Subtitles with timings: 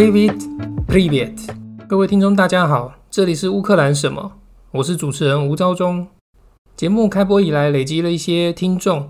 [0.00, 0.36] Привет,
[0.88, 1.38] Привет，
[1.86, 4.32] 各位听众大家好，这里是乌克兰什么？
[4.72, 6.06] 我是主持人吴昭中。
[6.74, 9.08] 节目开播以来，累积了一些听众，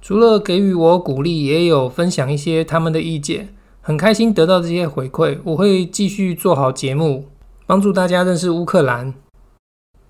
[0.00, 5.38] 除了给予我鼓励，也有分享一些他们的意见，很开心得到这些回馈。
[5.44, 7.26] 我会继续做好节目，
[7.66, 9.14] 帮助大家认识乌克兰。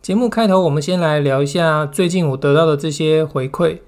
[0.02, 3.78] 节目开头，我们先来聊一下最近我得到的这些回馈。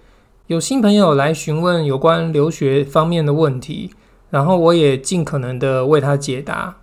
[0.47, 3.91] 有新朋友来询问有关留学方面的问题，
[4.32, 6.78] 然后我也尽可能的为他解答。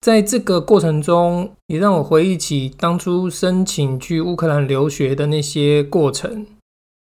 [0.00, 6.46] 在这个过程中，也让我回忆起当初申请去乌克兰留学的那些过程。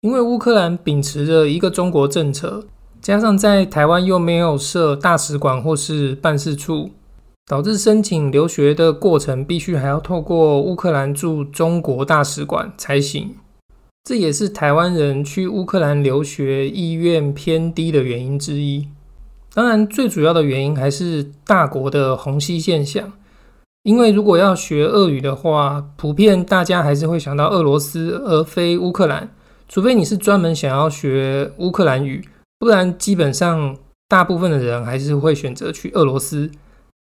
[0.02, 2.66] 因为乌克兰秉持着一个中国政策，
[3.02, 6.90] 加上在台湾又没有设大使馆或是办事处，
[7.46, 13.36] 导致申请留学的过程必须还要透过乌克兰驻中国大使馆才行。
[14.04, 18.88] 这也是台湾人去乌克兰留学意愿偏低的原因之一。
[19.54, 23.12] 当然，最主要的原因还是大国的虹吸现象。
[23.84, 29.30] 因为如果要学俄语的话，普遍大家还是会想到俄罗斯，而非乌克兰。
[29.68, 32.24] 除非你是专门想要学乌克兰语，
[32.60, 33.76] 不然基本上
[34.08, 36.50] 大部分的人还是会选择去俄罗斯。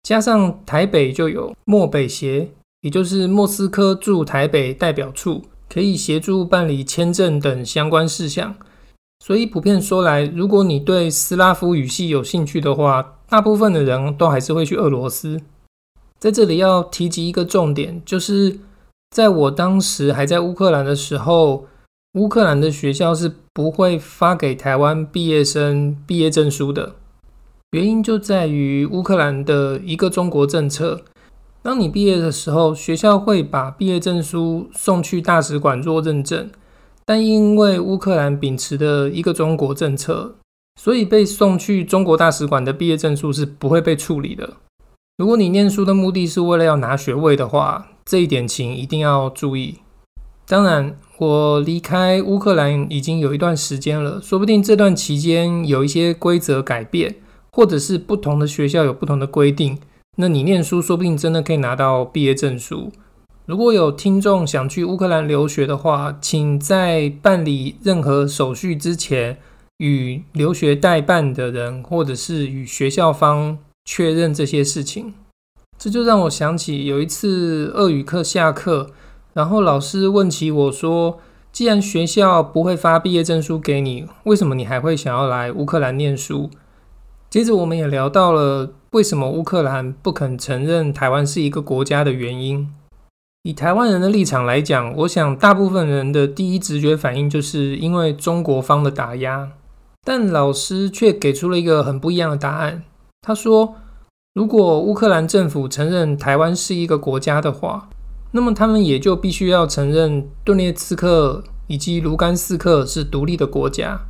[0.04, 2.50] 加上台北就有漠北协，
[2.82, 8.56] 也就是莫斯科驻台北代表处，可以协助办理签证等相关事项。
[9.24, 15.40] 所以普遍说来，如果你对斯拉夫语系有兴趣的话，大部分的人都还是会去俄罗斯。
[16.18, 18.60] 在这里要提及一个重点，就是
[19.12, 21.66] 在我当时还在乌克兰的时候，
[22.14, 26.96] 乌克兰的学校是不会发给台湾毕业生毕业证书的。
[27.72, 31.02] 原因就在于乌克兰的一个中国政策，
[31.62, 36.50] 当你毕业的时候，学校会把毕业证书送去大使馆做认证。
[37.10, 40.36] 但因为乌克兰秉持的一个中国政策，
[40.80, 44.58] 所以被送去中国大使馆的毕业证书是不会被处理的。
[45.18, 49.80] 如果你念书的目的是为了要拿学位的话，这一点请一定要注意。
[50.46, 57.16] 当然，我离开乌克兰已经有一段时间了，说不定这段期间有一些规则改变，
[57.52, 59.80] 或者是不同的学校有不同的规定，
[60.18, 62.92] 那你念书说不定真的可以拿到毕业证书。
[63.50, 69.40] 如果有听众想去乌克兰留学的话，请在办理任何手续之前，
[69.80, 75.16] 与留学代办的人或者是与学校方确认这些事情。
[75.80, 78.92] 这就让我想起有一次俄语课下课，
[79.34, 81.18] 然后老师问起我说
[81.52, 86.52] ：“既然学校不会发毕业证书给你，为什么你还会想要来乌克兰念书？”
[87.32, 92.72] 接着我们也聊到了为什么乌克兰不肯承认台湾是一个国家的原因。
[93.44, 99.52] 以台湾人的立场来讲，我想大部分人的第一直觉反应就是因为中国方的打压，
[100.04, 102.84] 但老师却给出了一个很不一样的答案。
[103.22, 103.76] 他说，
[104.34, 107.90] 如果乌克兰政府承认台湾是一个国家的话，
[108.32, 114.02] 那么他们也就必须要承认顿涅茨克以及卢甘斯克是独立的国家。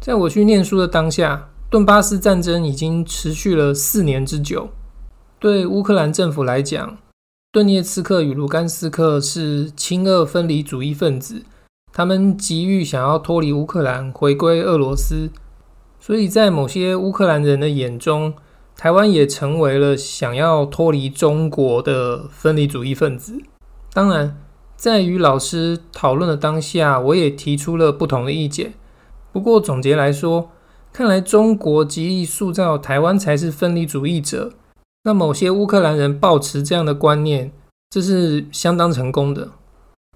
[0.00, 4.68] 在我去念书的当下，顿巴斯战争已经持续了四年之久，
[5.38, 6.98] 对乌克兰政府来讲。
[7.58, 11.42] 顿涅茨克与卢甘斯克是亲俄分离主义分子，
[11.92, 15.28] 他们急于想要脱离乌克兰，回归俄罗斯。
[15.98, 18.32] 所以在某些乌克兰人的眼中，
[18.76, 23.42] 台湾也成为了想要脱离中国的分离主义分子。
[23.92, 24.38] 当然，
[24.76, 28.74] 在与老师讨论的当下，我也提出了不同的意见。
[29.32, 30.52] 不过总结来说，
[30.92, 34.52] 看来中国极力塑造台湾才是分离主义者。
[35.04, 37.52] 那某些乌克兰人抱持这样的观念，
[37.88, 39.50] 这是相当成功的。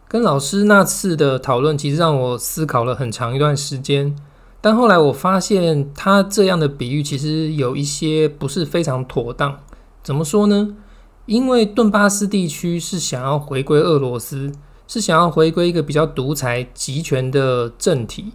[0.09, 4.15] 跟老师那次的讨论，其实让我思考了很长一段时间。
[4.61, 9.61] 但后来我发现，他这样的比喻其实有一些不是非常妥当。
[10.03, 10.77] 怎么说呢？
[11.25, 14.53] 因为顿巴斯地区是想要回归俄罗斯，
[14.87, 18.33] 是想要回归一个比较独裁、集权的政体。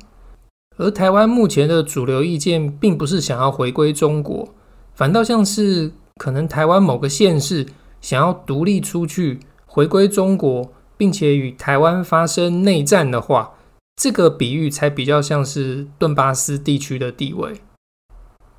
[0.78, 4.50] 而台湾目前的主流意见，并不是想要回归中国，
[4.96, 5.92] 反倒像是。
[6.18, 7.68] 可能台湾某个县市
[8.02, 13.54] 想要独立出去，回归中国，并且与台湾发生内战的话，
[13.96, 17.62] 这个比喻才比较像是顿巴斯地区的地位。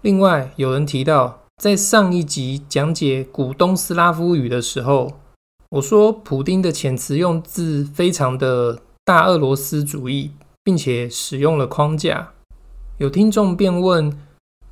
[0.03, 5.19] 另外，有人提到，在上一集讲解古东斯拉夫语的时候，
[5.71, 10.31] 我说普丁的遣词用字非常的大俄罗斯主义，
[10.63, 12.31] 并且使用了框架。
[12.99, 14.17] 有听众便问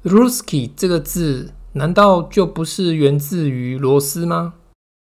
[0.05, 1.53] “Ruski” 这个字。
[1.76, 4.55] 难道就不是源自于罗斯吗？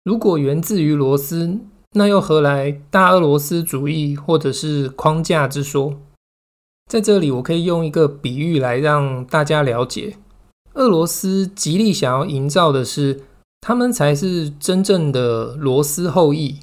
[0.04, 1.60] 如果源自于罗斯，
[1.92, 5.96] 那又何来大俄罗斯主义或者是框架之说？
[6.90, 10.16] 在这里，我可以用一个比喻来让大家了解。
[10.74, 13.22] 俄罗斯极力想要营造的是，
[13.60, 16.58] 他们才是真正的罗斯后裔。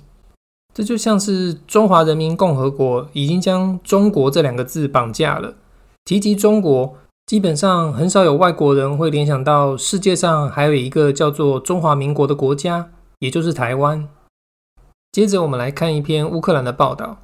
[0.73, 5.55] 这就像是中华人民共和国已经将中国这两个字绑架了。
[6.03, 14.07] 提及中国，基本上很少有外国人会联想到世界上还有一个叫做中华民国的国家，也就是台湾。
[15.11, 17.19] 接着我们来看一篇乌克兰的报道，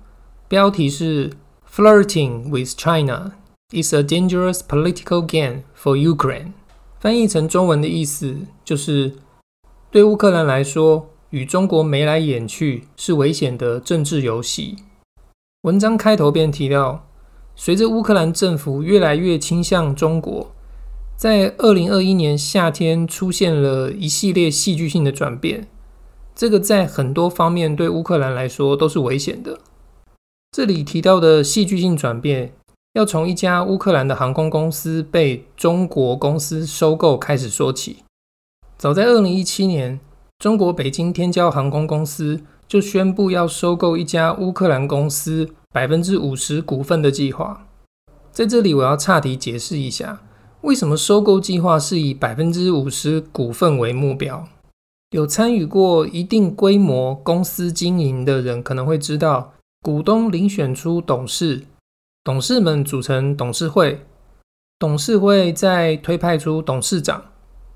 [0.48, 1.32] 标题是
[1.70, 3.34] “Flirting with China
[3.72, 6.54] is a dangerous political game for Ukraine”。
[7.00, 9.16] 翻译成中文的意思就是，
[9.92, 14.78] 对乌克兰来说，与中国眉来眼去是危险的政治游戏。
[15.64, 17.09] 文章开头便提到，
[17.62, 20.50] 随着乌克兰政府越来越倾向中国，
[21.18, 25.68] 在二零二一年夏天出现了一系列戏剧性的转变。
[26.34, 29.60] 这个在很多方面对乌克兰来说都是危险的。
[30.54, 32.54] 这里提到的戏剧性转变，
[32.94, 37.98] 要从一家乌克兰的航空公司被中国公司收购开始说起。
[38.78, 40.00] 早在二零一七年，
[40.38, 47.66] 中国北京天骄航空公司就宣布要收购一家乌克兰公司百分之五十股份的计划。
[48.32, 50.22] 在这里，我要岔题解释一下，
[50.62, 54.48] 为什么收购计划是以百分之五十股份为目标。
[55.10, 61.64] 有参与过一定规模公司经营的人可能会知道，股东遴选出董事，
[62.24, 64.06] 董事们组成董事会，
[64.78, 67.26] 董事会再推派出董事长。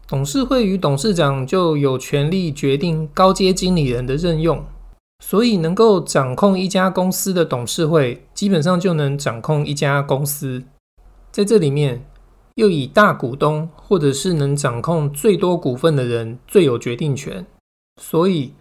[0.07, 4.63] 董事会与董事长就有权利决定高阶经理人的任用，
[5.25, 10.61] 所以能够掌控一家公司的董事会，基本上就能掌控一家公司。
[11.31, 12.05] 在这里面，
[12.55, 17.45] 又以大股东或者是能掌控最多股份的人最有决定权。
[18.01, 18.51] 所以，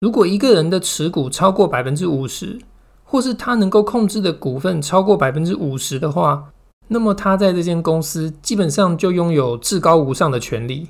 [0.00, 2.58] 如果一个人的持股超过百分之五十，
[3.04, 6.50] 或是他能够控制的股份超过百分之五十的话，
[6.88, 10.88] 那么他在这间公司基本上就拥有至高无上的权利。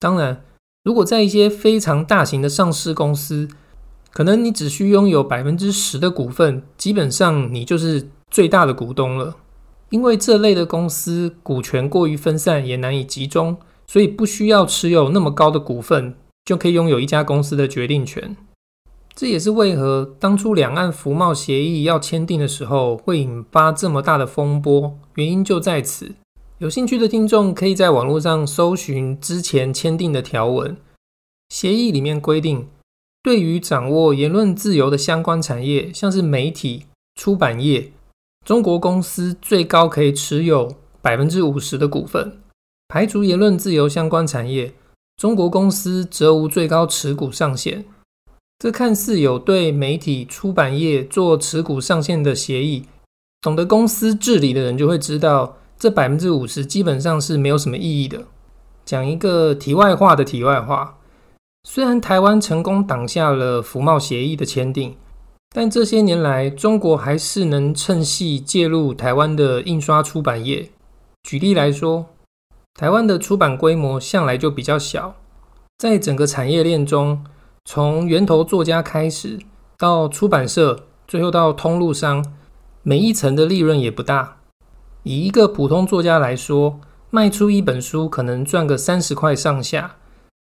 [0.00, 0.42] 当然，
[0.82, 3.48] 如果在一些非常大型的上市公司，
[4.16, 9.36] 可能你只需拥有百分之十的股份，基本上你就是最大的股东了。
[9.90, 16.14] 因为这类的公司股权过于分散，也难以集中，所以不需要持有那么高的股份，
[16.46, 18.34] 就可以拥有一家公司的决定权。
[19.14, 26.12] 这也是为何当初两岸服贸协议要签订的时候，会引发这么大的风波，原因就在此。
[26.56, 30.74] 有兴趣的听众可以在网络上搜寻之前签订的条文。
[31.50, 32.66] 协议里面规定，
[33.26, 36.84] 对于掌握言论自由的相关产业，像是媒体、
[37.16, 37.90] 出版业，
[38.44, 42.38] 中国公司最高可以持有百分之五十的股份。
[42.86, 44.74] 排除言论自由相关产业，
[45.16, 47.84] 中国公司则无最高持股上限。
[48.60, 52.84] 这看似有对媒体出版业做持股上限的协议，
[53.40, 58.22] 懂得公司治理的人就会知道，这百分之五十基本上是没有什么意义的。
[58.84, 60.95] 讲一个题外话的题外话，
[61.68, 64.94] 虽然台湾成功挡下了服贸协议的签订，
[65.52, 70.70] 但这些年来，中国还是能趁隙介入台湾的印刷出版业。
[71.24, 72.06] 举例来说，
[72.74, 75.16] 台湾的出版规模向来就比较小，
[75.76, 77.24] 在整个产业链中。
[77.64, 79.40] 从源头作家开始，
[79.76, 82.24] 到出版社，最后到通路商，
[82.84, 84.36] 每一层的利润也不大。
[85.02, 86.78] 以一个普通作家来说，
[87.10, 89.96] 卖出一本书可能赚个三十块上下，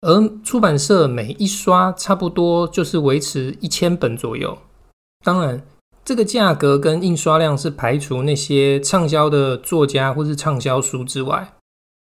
[0.04, 4.58] 而出版社每一刷差不多就是维持一千本左右。
[5.24, 5.62] 当然，
[6.04, 11.54] 这个价格跟印刷量是排除那些畅销的作家或是畅销书之外。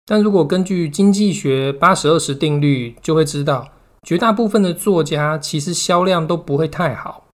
[0.05, 3.67] 但如果根据经济学八十二十定律，就会知道。
[4.07, 7.25] 绝大部分的作家其实销量都不会太好，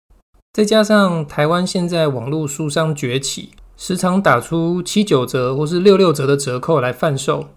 [0.52, 7.50] 再加上台湾现在网络书商崛起，时常打出七九折或是六六折的折扣来贩售，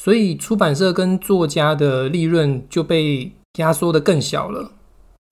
[0.00, 4.72] 所以出版社跟作家的利润就被压缩得更小了。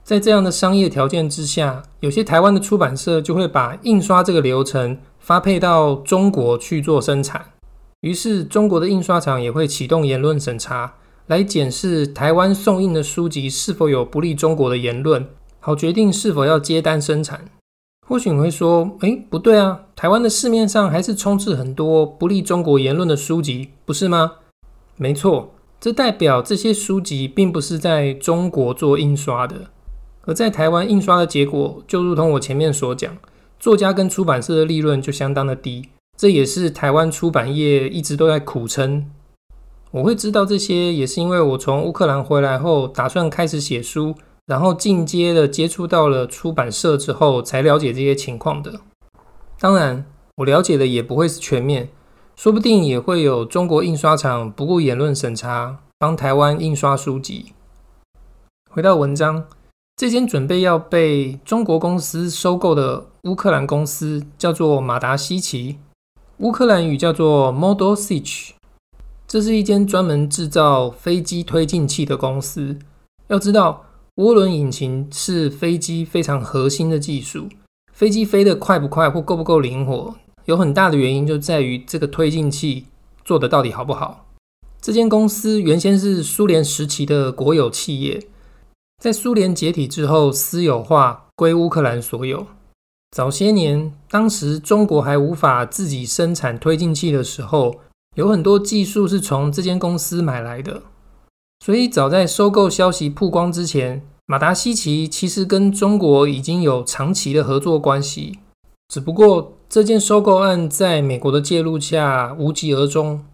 [0.05, 7.53] 在这样的商业条件之下，有些台湾的出版社就会把印刷这个流程发配到中国去做生产，
[8.01, 10.95] 于是中国的印刷厂也会启动言论审查。
[11.27, 15.29] 来检视台湾送印的书籍是否有不利中国的言论，
[15.61, 17.45] 好决定是否要接单生产。
[18.09, 24.33] 或许你会说：“诶，不对啊，台湾的市面上还是充斥很多不利中国言论的书籍，不是吗？”
[25.03, 29.71] 没错，这代表这些书籍并不是在中国做印刷的，
[30.27, 33.17] 而在台湾印刷的结果，就如同我前面所讲，
[33.59, 35.89] 作家跟出版社的利润就相当的低，
[36.19, 39.11] 这也是台湾出版业一直都在苦撑。
[39.91, 44.15] 我会知道这些，也是因为我从乌克兰回来后，打算开始写书，
[44.45, 48.81] 然后进阶的接触到了出版社之后，才了解这些情况的。
[49.59, 50.05] 当然，
[50.37, 51.89] 我了解的也不会是全面，
[52.43, 57.53] 说不定也会有中国印刷厂不顾言论审查，帮台湾印刷书籍。
[58.71, 59.45] 回到文章，
[59.95, 65.77] 这间准备要被中国公司收购的乌克兰公司叫做马达西奇，
[66.39, 68.53] 乌克兰语叫做 Model Sich。
[69.29, 72.79] 这是一间专门制造飞机推进器的公司。
[73.29, 73.85] 要知道，
[74.17, 77.51] 涡轮引擎是飞机非常核心的技术，
[77.93, 80.15] 飞机飞得快不快或够不够灵活，
[80.51, 82.87] 有很大的原因就在于这个推进器
[83.25, 84.27] 做的到底好不好。
[84.81, 88.27] 这间公司原先是苏联时期的国有企业，
[89.01, 92.49] 在苏联解体之后私有化，归乌克兰所有。
[93.13, 97.77] 早些年，当时中国还无法自己生产推进器的时候，
[98.17, 100.83] 有很多技术是从这间公司买来的。
[101.65, 108.41] 所以，早在收购消息曝光之前，马达西奇其实跟中国已经有长期的合作关系。
[108.91, 113.25] 只不过，这件收购案在美国的介入下无疾而终。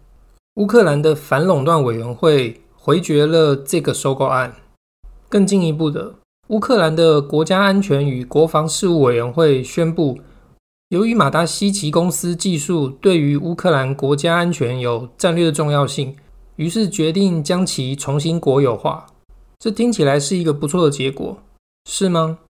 [0.56, 4.54] 乌克兰的反垄断委员会回绝了这个收购案。
[5.30, 6.16] 更进一步的，
[6.48, 10.18] 乌克兰的国家安全与国防事务委员会宣布，
[10.90, 16.14] 由于马达西奇公司技术对于乌克兰国家安全有战略的重要性，
[16.56, 19.06] 于是决定将其重新国有化。
[19.58, 21.38] 这听起来是一个不错的结果，
[21.88, 22.40] 是吗？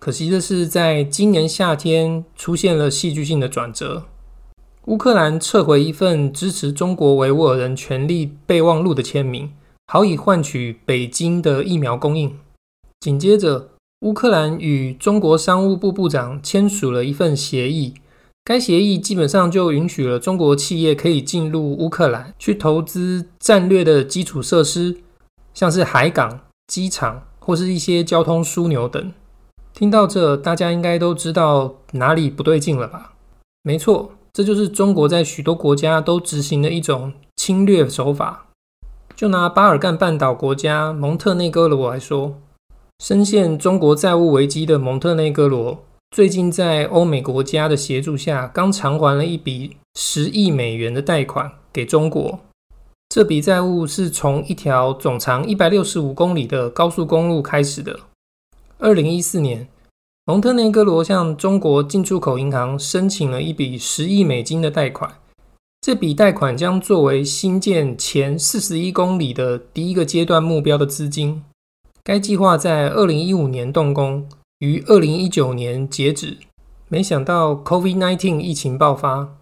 [0.00, 4.04] 可惜的是，在今年夏天出现了戏剧性的转折。
[4.86, 9.52] 乌克兰撤回一份支持中国维吾尔人权利备忘录的签名，
[9.88, 12.34] 好以换取北京的疫苗供应。
[13.00, 13.68] 紧接着，
[14.00, 17.92] 乌克兰与中国商务部部长签署了一份协议，
[18.42, 24.96] 该协议基本上就允许了中国企业可以进入乌克兰去投资战略的基础设施，
[25.52, 29.12] 像是海港、机场或是一些交通枢纽等。
[29.72, 33.14] 听到这，大家应该都知道哪里不对劲了吧？
[33.62, 38.46] 没错，这就是中国在许多国家都执行的一种侵略手法。
[39.16, 42.34] 就拿巴尔干半岛国家蒙特内哥罗来说，
[42.98, 52.40] 深陷中国债务危机的蒙特内哥罗，最近在欧美国家的协助下，刚偿还了一笔十亿美元的贷款给中国。
[53.08, 57.98] 这笔债务是从一条总长一百六十五公里的高速公路开始的。
[58.82, 59.68] 二零一四年，
[60.24, 65.18] 蒙特内哥罗向中国进出口银行申请了一笔十亿美金的贷款。
[65.82, 71.44] 这笔贷款将作为新建前四十一公里的第一个阶段目标的资金。
[72.02, 74.26] 该计划在二零一五年动工，
[74.60, 76.38] 于二零一九年截止。
[76.88, 79.36] 没想到 COVID-19 疫情爆发，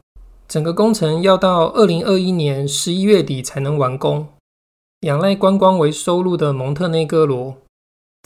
[0.48, 4.26] 整个工程要到二零二一年十一月底才能完工。
[5.02, 7.56] 仰赖观光为收入的蒙特内哥罗。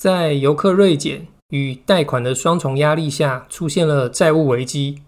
[0.02, 4.98] 在游客锐减与贷款的双重压力下，出现了债务危机。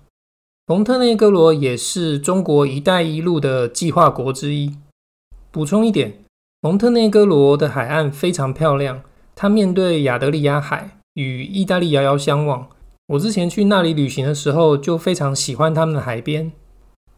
[0.69, 4.77] 蒙特内哥罗也是中国“一带一路”的计划国之一。
[5.51, 6.23] 补充一点，
[6.61, 9.03] 蒙特内哥罗的海岸非常漂亮，
[9.35, 12.69] 它面对亚得里亚海，与意大利遥遥相望。
[13.09, 16.53] 我之前去那里旅行的时候，就非常喜欢他们的海边。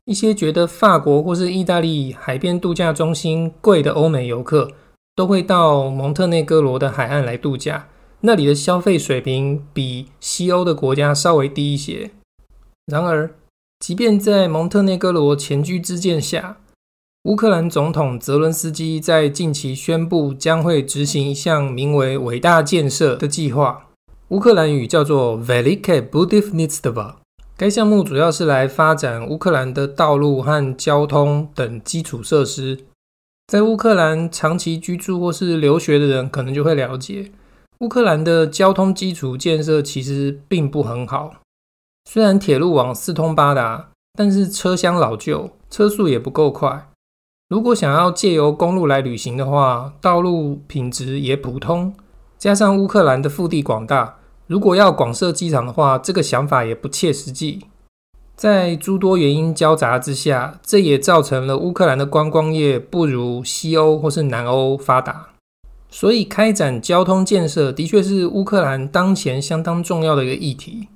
[0.07, 4.71] 一些觉得法国或是意大利海边度假中心贵的欧美游客，
[5.17, 7.89] 都会到蒙特内哥罗的海岸来度假，
[8.21, 12.11] 那里的消费水平比西欧的国家稍微低一些。
[12.85, 13.35] 然而，
[13.81, 16.59] 即便在蒙特内哥罗前居之鉴下，
[17.25, 23.89] 乌克兰总统泽伦斯基在近期宣布将会执行一项名为“伟大建设”的计划，
[24.29, 27.15] 乌克兰语叫做 “Velike Budivnitstvo”。
[27.57, 32.81] 该项目主要是来发展乌克兰的道路和交通等基础设施。
[33.47, 37.31] 在乌克兰长期居住或是留学的人，可能就会了解，
[37.79, 41.33] 乌克兰的交通基础建设其实并不很好。
[42.11, 46.89] 虽然铁路网四通八达，但是车厢老旧，车速也不够快。
[47.49, 51.95] 如果想要借由公路来旅行的话，道路品质也普通。
[52.37, 57.67] 加上乌克兰的腹地广大，如果要广设机场的话，这个想法也不切实际。
[58.37, 65.31] 在诸多原因交杂之下，这也造成了乌克兰的观光业不如西欧或是南欧发达。
[65.89, 70.89] 所以，开展交通建设的确是乌克兰当前相当重要的一个议题。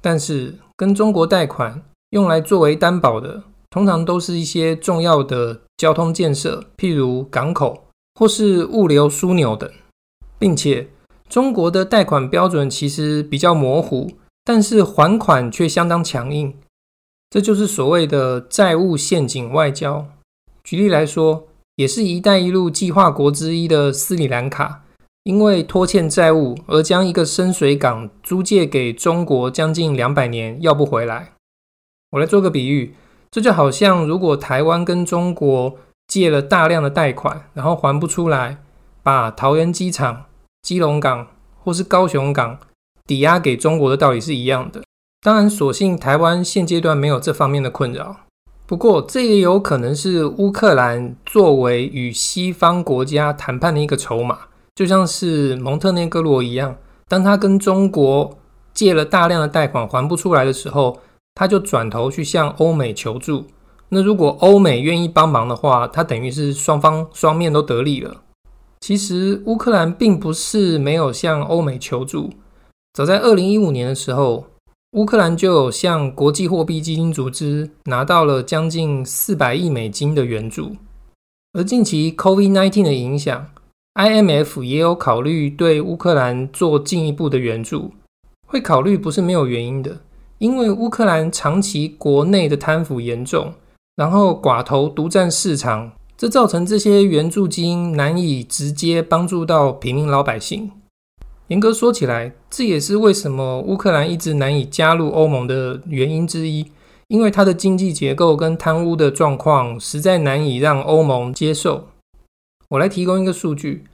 [0.00, 9.68] 但是，跟中国贷款用来作为担保的，通常都是一些重要的交通建设，譬如港口或是物流枢纽等，
[10.38, 10.88] 并且
[11.28, 14.12] 中国的贷款标准其实比较模糊，
[14.44, 16.54] 但是还款却相当强硬。
[17.34, 20.06] 这就是所谓的债务陷阱外交。
[20.62, 24.84] 举例来说，也是一带一路计划国之一的斯里兰卡，
[25.24, 31.32] 因为拖欠债务而将一个深水港租借给中国将近两百年，要不回来。
[32.12, 32.94] 我来做个比喻，
[33.32, 35.76] 这就好像如果台湾跟中国
[36.06, 38.58] 借了大量的贷款，然后还不出来，
[39.02, 40.26] 把桃园机场、
[40.62, 41.26] 基隆港
[41.58, 42.60] 或是高雄港
[43.04, 44.83] 抵押给中国的道理是一样的。
[45.24, 48.14] 当然，所幸台湾现阶段没有这方面的困扰。
[48.66, 54.40] 不过，这也有可能是乌克兰作为与西方国家谈判的一个筹码，
[54.74, 56.76] 就像是蒙特内哥罗一样，
[57.08, 58.36] 当他跟中国
[58.74, 60.98] 借了大量的贷款还不出来的时候，
[61.34, 63.46] 他就转头去向欧美求助。
[63.88, 68.20] 那如果欧美愿意帮忙的话，他等于是双方双面都得利了。
[68.78, 72.28] 其实，乌克兰并不是没有向欧美求助，
[72.92, 74.48] 早在二零一五年的时候。
[74.94, 80.76] 乌克兰就有向国际货币基金组织拿到了将近四百亿美金的援助，
[81.52, 83.48] 而近期 COVID-19 的影响
[83.94, 87.90] ，IMF 也有考虑对乌克兰做进一步的援助。
[88.46, 89.98] 会考虑不是没有原因的，
[90.38, 93.52] 因为乌克兰长期国内的贪腐严重，
[93.96, 100.70] 然后寡头独占市场，这造成这些援助金难以直接帮助到平民老百姓。
[101.48, 106.72] 严格说起来，这也是为什么乌克兰一直难以加入欧盟的原因之一，
[107.08, 111.88] 因为它的经济结构跟贪污的状况实在难以让欧盟接受。
[112.70, 113.84] 我来提供一个数据：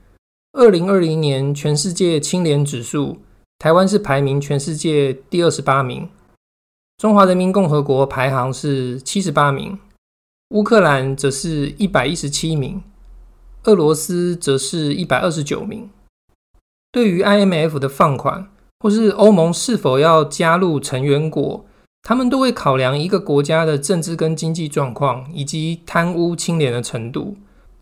[0.53, 3.17] 二零二零年全世界清廉指数，
[3.59, 6.07] 台湾是排名全世界第二十八名，
[6.97, 9.77] 中华人民共和国排行是七十八名，
[10.51, 12.81] 乌克兰则是一百一十七名，
[13.65, 15.89] 俄罗斯则是一百二十九名。
[16.91, 21.65] 对于 IMF 的放款，或是欧盟是否要加入成员国，
[22.03, 27.37] 他们都会考量一个国家的政治跟经济状况，以及贪污清廉的程度。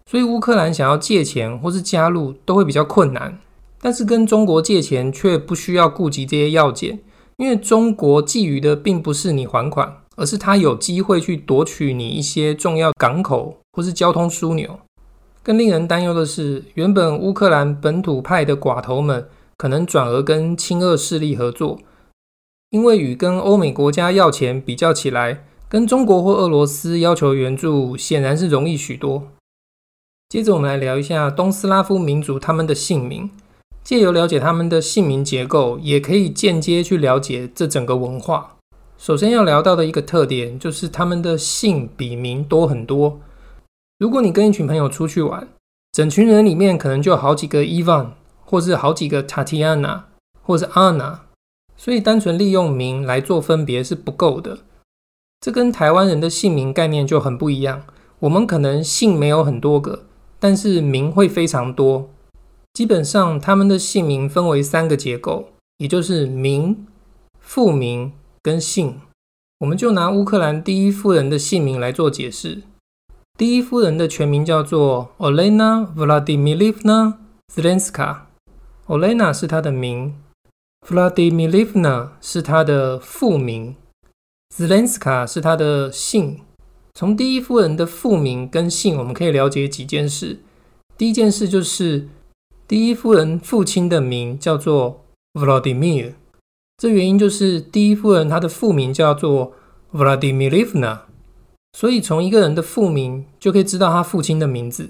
[0.09, 3.39] 所以乌克兰想要借钱或是加入，都会比较困难。
[3.81, 6.99] 但是跟中国借钱却不需要顾及这些要件，
[7.37, 14.79] 因为中国觊觎的并不是你还款，而是他有机会去夺取你一些重要港口或是交通枢纽。
[15.49, 21.79] 更令人担忧的是，原本乌克兰本土派的寡头们可能转而跟亲俄势力合作，
[22.69, 29.23] 因为与跟欧美国家要钱比较起来，跟中国或俄罗斯要求援助显然是容易许多。
[30.29, 33.31] 接着，我们来聊一下东斯拉夫民族他们的姓名，
[33.83, 38.55] 借由了解他们的姓名结构，也可以间接去了解这整个文化。
[38.99, 43.19] 首先要聊到的一个特点，就是他们的姓比名多很多。
[43.99, 45.45] 如果你跟一群朋友出去玩，
[45.91, 48.11] 整群人里面可能就好几个 Ivan，
[48.45, 50.03] 或是好几个 Tatiana，
[50.41, 51.19] 或是 Anna，
[51.75, 54.59] 所以单纯利用名来做分别是不够的。
[55.41, 57.83] 这跟台湾人的姓名概念就很不一样。
[58.19, 60.03] 我们可能姓没有很多个，
[60.39, 62.09] 但是名会非常多。
[62.73, 66.85] 基本上他们的姓名分为三个结构，也就是名、
[67.41, 69.01] 复名跟姓。
[69.59, 72.61] 我们就拿乌克兰第一夫人的姓名来做解释。
[73.39, 77.13] 第一夫人的全名叫做 Olena Vladimirovna
[77.55, 78.23] Zelenska。
[78.87, 80.13] Olena 是她的名
[80.85, 83.77] ，Vladimirovna 是她的复名
[84.53, 86.41] ，Zelenska 是她的姓。
[86.93, 90.39] 从第一夫人的复名跟姓，我们可以了解几件事。
[90.97, 92.09] 第一件事就是，
[92.67, 96.15] 第一夫人父亲的名叫做 Vladimir，
[96.75, 99.53] 这原因就是第一夫人她的复名叫做
[99.93, 101.03] Vladimirovna。
[101.77, 104.85] 所以，从一个人的父名就可以知道他父亲的名字；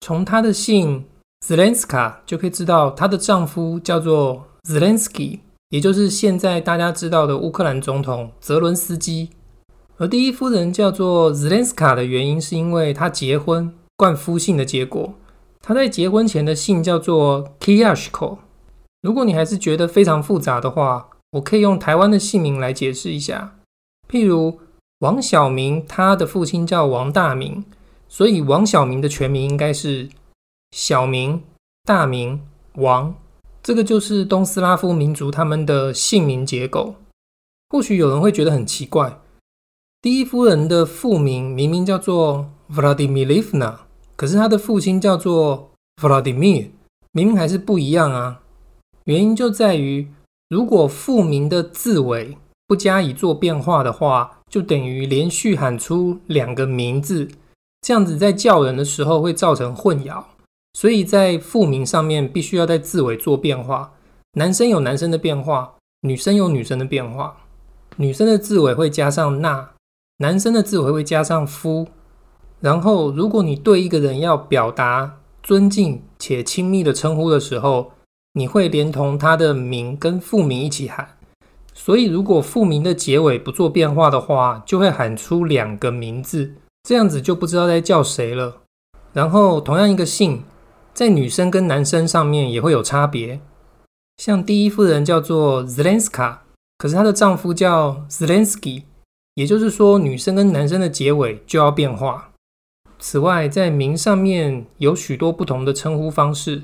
[0.00, 1.04] 从他的姓
[1.46, 9.28] Zelenska 就可以知道她的丈夫叫做 Zelensky，也就是现在大家知道的乌克兰总统泽伦斯基。
[9.98, 15.14] 而第一夫人叫做 Zelenska 的原因，是因为她结婚冠夫姓的结果。
[15.60, 18.38] 她在结婚前的姓叫做 Kiyashko。
[19.02, 23.58] 如果你还是觉得非常复杂的话，我可以用台湾的姓名来解释一下，
[24.10, 24.60] 譬如。
[25.00, 27.64] 王小明，他的父亲叫王大明，
[28.08, 30.08] 所以王小明的全名应该是
[30.70, 31.42] 小明、
[31.84, 32.40] 大明、
[32.76, 33.14] 王。
[33.62, 36.94] 这个就是东斯拉夫民族他们的姓名结构。
[37.68, 39.18] 或许有人会觉得很奇怪，
[40.00, 43.74] 第一夫人的父名明明叫做 Vladimirivna，
[44.14, 46.70] 可是他的父亲叫做 Vladimir，
[47.12, 48.40] 明明还是不一样啊。
[49.04, 50.08] 原因就在于，
[50.48, 57.28] 如果父名的字尾不加以做变化的话，就等于连续喊出两个名字，
[57.80, 60.24] 这样子在叫人的时候会造成混淆，
[60.74, 63.92] 所以在复名上面必须要在字尾做变化。
[64.34, 67.36] 男生有男生的变化，女生有女生的变化。
[67.96, 69.70] 女生的字尾会加上那，
[70.18, 71.88] 男生的字尾会加上夫。
[72.60, 77.92] 然后，如果你对一个人要表达尊敬且亲密的称呼的时候，
[78.34, 81.15] 你会连同他的名跟复名一起喊。
[81.78, 88.62] 所以如果复名的结尾不做变化的话，就会喊出两个名字，这样子就不知道在叫谁了。
[89.12, 90.42] 然后同样一个姓，
[90.94, 93.40] 在女生跟男生上面也会有差别。
[94.16, 96.38] 像第一夫人叫做 Zelenska，
[96.78, 98.84] 可是她的丈夫叫 Zelensky，
[99.34, 102.32] 也就是说女生跟男生的结尾就要变化。
[102.98, 106.62] 此外，在名上面有许多不同的称呼方式，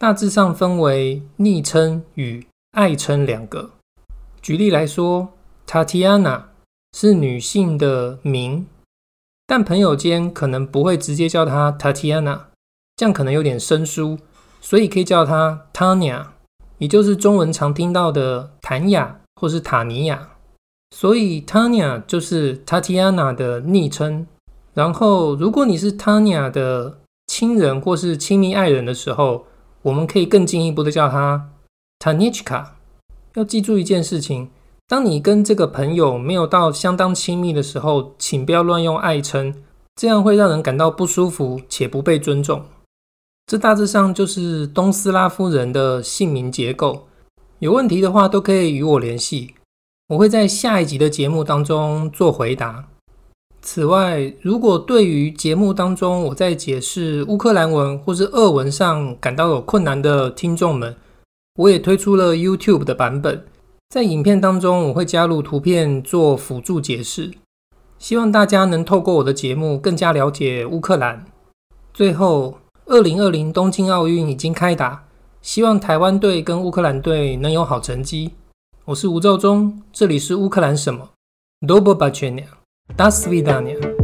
[0.00, 3.70] 大致上分为昵称与爱称两个。
[4.42, 5.34] 举例来说
[5.68, 6.42] ，Tatiana
[6.98, 8.66] 是女性的名，
[9.46, 12.40] 但朋友间可能不会直接叫她 Tatiana，
[12.96, 14.18] 这样可能有点生疏，
[14.60, 16.26] 所以可以叫她 Tanya，
[16.78, 20.30] 也就是中文常听到的谭雅或是塔尼亚。
[20.90, 24.26] 所以 Tanya 就是 Tatiana 的昵称。
[24.74, 29.46] 然后，如果你是 Tanya 的亲人或是亲密爱人的时候，
[29.82, 31.50] 我们可以更进一步的叫她
[32.00, 32.66] Tanichka。
[33.34, 34.48] 要记住一件事情：
[34.86, 39.54] 当你跟这个朋友没有到相当亲密的时候，请不要乱用爱称，
[39.96, 42.62] 这样会让人感到不舒服且不被尊重。
[43.46, 47.06] 这大致上就是东斯拉夫人的姓名结构。
[47.58, 49.54] 有问题的话，都可以与我联系，
[50.08, 52.88] 我会在下一集的节目当中做回答。
[53.62, 60.96] 此外，如果对于节目当中我在解释乌克兰文或是俄文上感到有困难的听众们，
[61.55, 63.45] 我也推出了 YouTube 的版本，
[63.89, 67.31] 在影片当中我会加入图片做辅助解释，
[67.97, 71.25] 希望大家能透过我的节目更加了解乌克兰。
[71.93, 75.05] 最后，二零二零东京奥运已经开打，
[75.41, 78.33] 希望台湾队跟乌克兰队能有好成绩。
[78.85, 81.09] 我是吴兆忠，这里是乌克兰什么？
[81.59, 82.43] Доброго вечера
[82.95, 84.00] До свидания